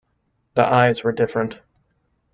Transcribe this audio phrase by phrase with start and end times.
[0.55, 1.61] The eyes were different.